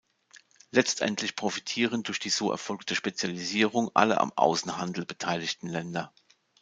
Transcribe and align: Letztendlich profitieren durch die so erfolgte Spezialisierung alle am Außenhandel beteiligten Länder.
Letztendlich 0.71 1.35
profitieren 1.35 2.01
durch 2.01 2.17
die 2.17 2.31
so 2.31 2.49
erfolgte 2.49 2.95
Spezialisierung 2.95 3.91
alle 3.93 4.19
am 4.19 4.33
Außenhandel 4.35 5.05
beteiligten 5.05 5.67
Länder. 5.67 6.11